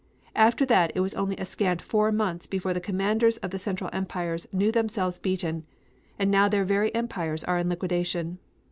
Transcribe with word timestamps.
After 0.35 0.65
that 0.65 0.91
it 0.95 1.01
was 1.01 1.13
only 1.13 1.37
a 1.37 1.45
scant 1.45 1.79
four 1.79 2.11
months 2.11 2.47
before 2.47 2.73
the 2.73 2.81
commanders 2.81 3.37
of 3.37 3.51
the 3.51 3.59
central 3.59 3.87
empires 3.93 4.47
knew 4.51 4.71
themselves 4.71 5.19
beaten, 5.19 5.63
and 6.17 6.31
now 6.31 6.49
their 6.49 6.65
very 6.65 6.91
empires 6.95 7.43
are 7.43 7.59
in 7.59 7.69
liquidation! 7.69 8.39